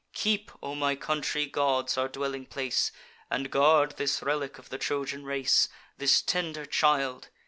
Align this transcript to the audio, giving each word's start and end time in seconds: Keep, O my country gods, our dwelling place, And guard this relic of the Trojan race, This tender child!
Keep, 0.13 0.51
O 0.63 0.73
my 0.73 0.95
country 0.95 1.45
gods, 1.45 1.95
our 1.95 2.07
dwelling 2.07 2.47
place, 2.47 2.91
And 3.29 3.51
guard 3.51 3.97
this 3.97 4.23
relic 4.23 4.57
of 4.57 4.69
the 4.69 4.79
Trojan 4.79 5.25
race, 5.25 5.69
This 5.99 6.23
tender 6.23 6.65
child! 6.65 7.29